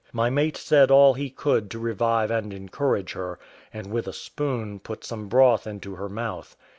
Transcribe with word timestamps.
My 0.11 0.31
mate 0.31 0.57
said 0.57 0.89
all 0.89 1.13
he 1.13 1.29
could 1.29 1.69
to 1.69 1.77
revive 1.77 2.31
and 2.31 2.51
encourage 2.51 3.13
her, 3.13 3.37
and 3.71 3.91
with 3.93 4.07
a 4.07 4.13
spoon 4.13 4.79
put 4.79 5.03
some 5.03 5.27
broth 5.29 5.67
into 5.67 5.93
her 5.93 6.09
mouth. 6.09 6.55